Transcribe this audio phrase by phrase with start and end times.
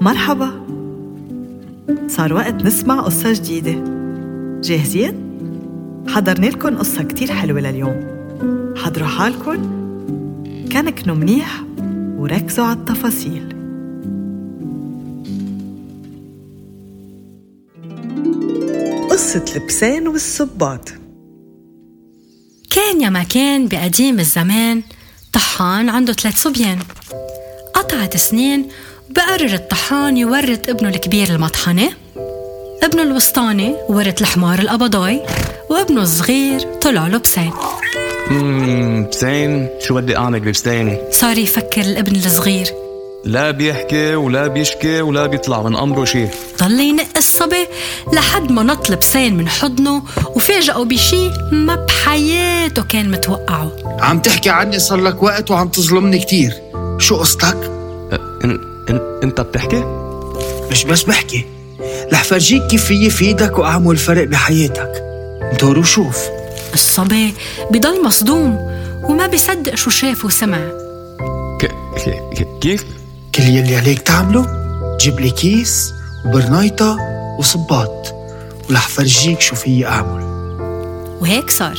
[0.00, 0.66] مرحبا.
[2.08, 3.84] صار وقت نسمع قصة جديدة.
[4.60, 5.14] جاهزين؟
[6.08, 8.00] حضرنا لكم قصة كتير حلوة لليوم.
[8.76, 9.80] حضروا حالكم.
[10.72, 11.64] كنكنوا منيح
[12.18, 13.48] وركزوا على التفاصيل.
[19.10, 20.88] قصة لبسان والصباط.
[22.70, 24.82] كان يا ما كان بقديم الزمان
[25.32, 26.78] طحان عنده ثلاث صبيان.
[27.74, 28.68] قطعت سنين
[29.10, 31.90] وبقرر الطحان يورث ابنه الكبير المطحنة.
[32.82, 35.22] ابنه الوسطاني ورث الحمار القبضاي
[35.70, 37.52] وابنه الصغير طلع له بسين.
[38.30, 42.66] اممم بسين؟ شو بدي أعمل ببسين؟ صار يفكر الابن الصغير.
[43.24, 47.66] لا بيحكي ولا بيشكي ولا بيطلع من أمره شيء ضل ينق الصبي
[48.12, 50.02] لحد ما نط لبسين من حضنه
[50.36, 53.72] وفاجئه بشي ما بحياته كان متوقعه.
[54.00, 56.62] عم تحكي عني صار لك وقت وعم تظلمني كتير.
[56.98, 57.70] شو قصتك؟
[59.22, 59.84] إنت بتحكي؟
[60.70, 61.44] مش بس بحكي.
[62.12, 65.04] رح فرجيك كيف فيي فيدك وأعمل فرق بحياتك.
[65.60, 66.18] دور وشوف
[66.74, 67.34] الصبي
[67.70, 68.58] بضل مصدوم
[69.02, 70.58] وما بيصدق شو شاف وسمع.
[71.60, 71.66] ك...
[72.36, 72.46] ك...
[72.60, 72.84] كيف؟
[73.34, 74.46] كل يلي عليك تعمله
[75.00, 75.92] جيب لي كيس
[76.26, 76.96] وبرنيطة
[77.38, 78.14] وصباط
[78.70, 80.22] ورح فرجيك شو فيي أعمل.
[81.20, 81.78] وهيك صار.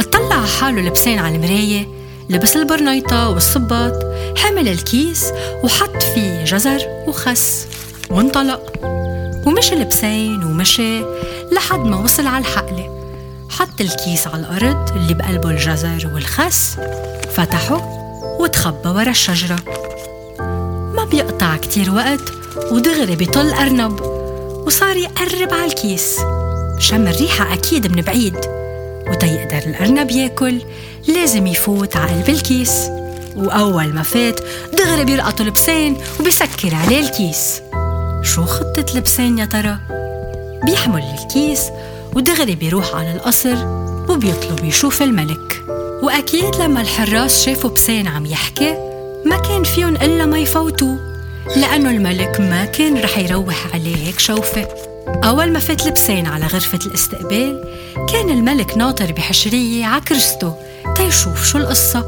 [0.00, 1.99] اطلع على حاله لبسين على المراية
[2.30, 3.92] لبس البرنيطة والصباط
[4.36, 5.24] حمل الكيس
[5.64, 7.66] وحط فيه جزر وخس
[8.10, 8.72] وانطلق.
[9.46, 11.00] ومشي لبسين ومشي
[11.52, 13.10] لحد ما وصل على الحقلة.
[13.50, 16.76] حط الكيس على الأرض اللي بقلبه الجزر والخس
[17.34, 17.76] فتحه
[18.40, 19.56] وتخبى ورا الشجرة.
[20.94, 22.32] ما بيقطع كتير وقت
[22.72, 24.00] ودغري بيطل أرنب
[24.66, 26.20] وصار يقرب على الكيس.
[26.78, 28.59] شم الريحة أكيد من بعيد.
[29.10, 30.60] وتيقدر الأرنب ياكل
[31.08, 32.90] لازم يفوت على قلب الكيس.
[33.36, 34.40] وأول ما فات
[34.78, 37.62] دغري بيلقطوا البسين وبيسكر عليه الكيس.
[38.22, 39.76] شو خطة البسين يا ترى؟
[40.64, 41.62] بيحمل الكيس
[42.16, 43.56] ودغري بيروح على القصر
[44.08, 45.64] وبيطلب يشوف الملك.
[46.02, 48.74] وأكيد لما الحراس شافوا بسين عم يحكي
[49.24, 50.98] ما كان فيهم إلا ما يفوتوه
[51.56, 54.89] لأنه الملك ما كان رح يروح عليه هيك شوفة.
[55.24, 57.64] أول ما فات لبسين على غرفة الاستقبال
[58.12, 60.54] كان الملك ناطر بحشرية على كرسته
[60.96, 62.04] تيشوف شو القصة.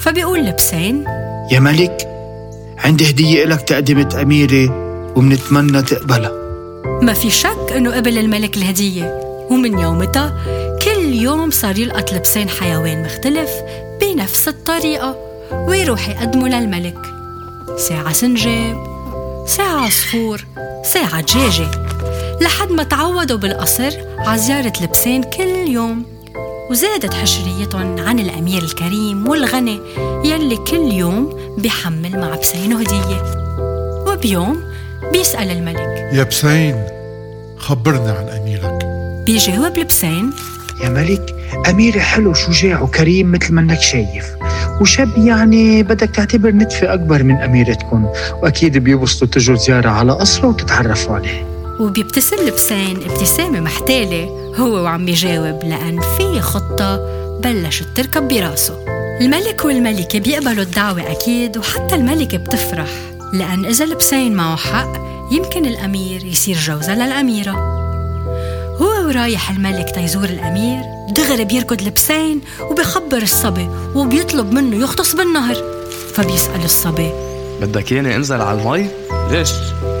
[0.00, 1.04] فبيقول لبسين
[1.50, 2.08] يا ملك
[2.78, 4.70] عندي هدية إلك تقدمت أميرة
[5.16, 6.32] ومنتمنى تقبلها.
[7.02, 9.20] ما في شك إنه قبل الملك الهدية
[9.50, 10.34] ومن يومتها
[10.82, 13.50] كل يوم صار يلقط لبسين حيوان مختلف
[14.00, 15.16] بنفس الطريقة
[15.52, 16.98] ويروح يقدمه للملك.
[17.76, 18.86] ساعة سنجاب
[19.46, 20.44] ساعة عصفور
[20.84, 21.81] ساعة دجاجة.
[22.40, 26.04] لحد ما تعودوا بالقصر على زيارة لبسين كل يوم.
[26.70, 29.80] وزادت حشريتهم عن الأمير الكريم والغني
[30.24, 33.22] يلي كل يوم بيحمل مع بسينه هدية.
[34.06, 34.62] وبيوم
[35.12, 36.10] بيسأل الملك.
[36.12, 36.84] يا بسين
[37.58, 38.84] خبرنا عن أميرك.
[39.26, 40.30] بيجاوب لبسين.
[40.84, 41.34] يا ملك
[41.68, 44.26] أميرة حلو شجاع وكريم مثل ما إنك شايف.
[44.80, 48.06] وشاب يعني بدك تعتبر نتفة أكبر من أميرتكم
[48.42, 51.51] وأكيد بيوصلوا تجوا زيارة على قصره وتتعرفوا عليه.
[51.82, 56.96] وبيبتسم لبسين ابتسامة محتالة هو وعم بيجاوب لأن في خطة
[57.40, 58.84] بلشت تركب براسه.
[59.20, 62.88] الملك والملكة بيقبلوا الدعوة أكيد وحتى الملكة بتفرح
[63.32, 64.92] لأن إذا لبسين معه حق
[65.32, 67.52] يمكن الأمير يصير جوزة للأميرة.
[68.80, 75.56] هو ورايح الملك تيزور الأمير دغري بيركض لبسين وبيخبر الصبي وبيطلب منه يغطس بالنهر.
[76.14, 77.10] فبيسأل الصبي
[77.60, 78.88] بدك ياني أنزل على المي؟
[79.30, 79.50] ليش؟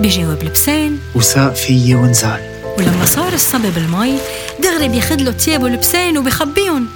[0.00, 2.40] بيجاوب لبسين وساق فيي ونزال.
[2.78, 4.18] ولما صار الصبي بالمي
[4.62, 6.86] دغري بياخد له تيابه لبسين وبيخبيهم.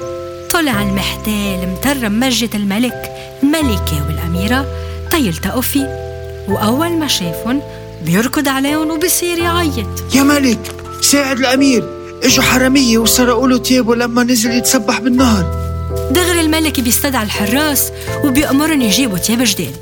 [0.51, 4.67] طلع المحتال مترم مجة الملك الملكة والأميرة.
[5.11, 5.87] تيلتقوا فيه
[6.49, 7.61] وأول ما شافن
[8.05, 10.15] بيركض عليهم وبصير يعيط.
[10.15, 11.85] يا ملك ساعد الأمير.
[12.23, 15.69] إجوا حرامية وسرقوا له تيابه لما نزل يتسبح بالنهر.
[16.11, 17.93] دغري الملك بيستدعى الحراس
[18.25, 19.77] وبيأمرن يجيبوا تياب جديد.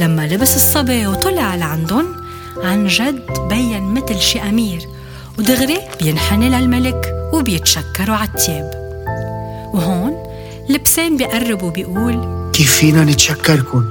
[0.00, 2.21] لما لبس الصبي وطلع لعندهم
[2.62, 4.88] عن جد بين مثل شي أمير
[5.38, 8.70] ودغري بينحني للملك وبيتشكروا على التياب
[9.74, 10.22] وهون
[10.68, 13.84] لبسين بيقرب وبيقول كيف فينا نتشكركن؟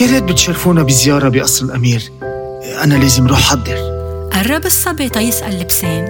[0.00, 2.12] يا ريت بتشرفونا بزيارة بقصر الأمير.
[2.84, 3.76] أنا لازم روح حضر.
[4.32, 6.04] قرب الصبي تيسأل لبسين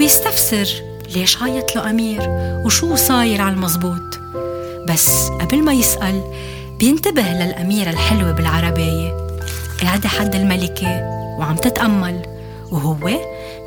[0.00, 0.68] ويستفسر
[1.14, 2.20] ليش عيط له أمير
[2.64, 4.18] وشو صاير على المزبوط
[4.88, 6.22] بس قبل ما يسأل
[6.78, 9.27] بينتبه للأميرة الحلوة بالعربية.
[9.82, 10.88] قاعدة حد الملكة
[11.38, 12.22] وعم تتأمل.
[12.72, 13.08] وهو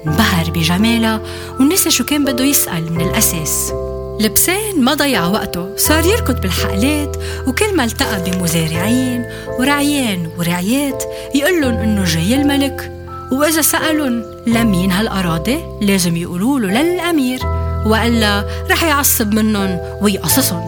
[0.07, 1.21] انبهر بجمالها
[1.59, 3.73] ونسى شو كان بده يسأل من الأساس.
[4.19, 7.17] لبسان ما ضيع وقته صار يركض بالحقلات
[7.47, 9.25] وكل ما التقى بمزارعين
[9.59, 11.03] ورعيان ورعيات
[11.35, 12.91] لهم إنه جاي الملك.
[13.31, 17.39] وإذا سألن لمين هالأراضي لازم يقولوا له للأمير.
[17.85, 20.61] وإلا رح يعصب منهم ويقصصن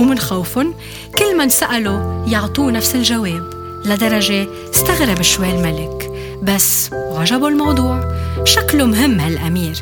[0.00, 0.72] ومن خوفن
[1.18, 3.57] كل من سألوا يعطوه نفس الجواب.
[3.88, 6.10] لدرجة استغرب شوي الملك
[6.42, 8.14] بس عجبه الموضوع
[8.44, 9.78] شكله مهم هالأمير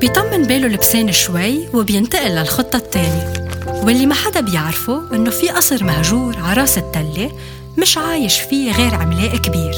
[0.00, 3.32] بيطمن باله لبسان شوي وبينتقل للخطة الثانية
[3.66, 7.30] واللي ما حدا بيعرفه إنه في قصر مهجور على راس التلة
[7.78, 9.74] مش عايش فيه غير عملاق كبير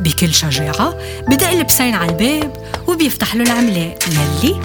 [0.00, 0.94] بكل شجاعة
[1.28, 2.52] بدق لبسين على الباب
[2.88, 4.60] وبيفتح له العملاق يلي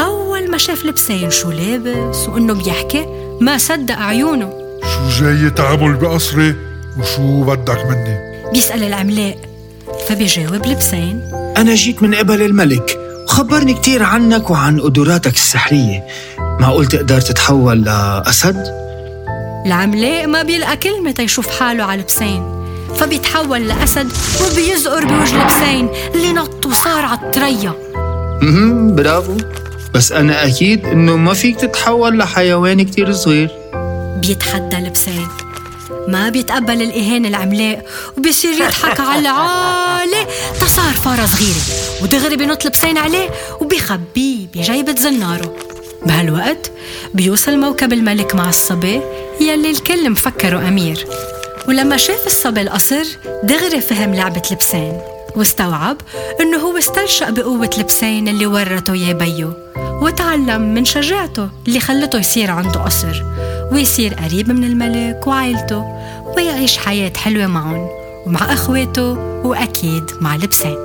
[0.00, 3.06] أول ما شاف لبسين شو لابس وإنه بيحكي
[3.40, 4.52] ما صدق عيونه
[4.82, 6.54] شو جاي تعمل بقصري
[6.98, 8.18] وشو بدك مني؟
[8.52, 9.36] بيسأل العملاق.
[10.08, 11.20] فبيجاوب لبسين
[11.56, 12.98] أنا جيت من قبل الملك.
[13.24, 16.06] وخبرني كتير عنك وعن قدراتك السحرية.
[16.38, 18.84] معقول تقدر تتحول لأسد؟
[19.66, 22.64] العملاق ما بيلقى كلمة تيشوف حاله على لبسين
[22.96, 24.12] فبيتحول لأسد
[24.42, 27.74] وبيزقر بوجه لبسين اللي نط وصار على الطرية.
[28.94, 29.36] برافو.
[29.94, 33.50] بس أنا أكيد إنه ما فيك تتحول لحيوان كتير صغير.
[34.16, 35.26] بيتحدى لبسين
[36.14, 37.84] ما بيتقبل الإهانة العملاق
[38.18, 40.26] وبيصير يضحك على العالي
[40.60, 41.62] تصار فارة صغيرة
[42.02, 43.30] ودغري بينط لبسين عليه
[43.60, 45.56] وبيخبيه بجيبة زنارة.
[46.06, 46.70] بهالوقت
[47.14, 49.00] بيوصل موكب الملك مع الصبي
[49.40, 51.06] يلي الكل مفكره أمير.
[51.68, 53.04] ولما شاف الصبي القصر
[53.42, 55.00] دغري فهم لعبة لبسين.
[55.36, 55.96] واستوعب
[56.40, 62.50] إنه هو استلشق بقوة لبسين اللي ورته يا بيو وتعلم من شجاعته اللي خلته يصير
[62.50, 63.22] عنده قصر
[63.72, 65.84] ويصير قريب من الملك وعائلته
[66.36, 67.88] ويعيش حياة حلوة معهم
[68.26, 69.12] ومع أخواته
[69.44, 70.76] وأكيد مع لبسين.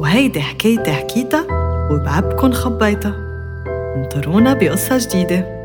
[0.00, 1.46] وهيدي حكايتي حكيتها
[1.90, 3.14] وبعبكن خبيتها.
[3.96, 5.61] انطرونا بقصة جديدة.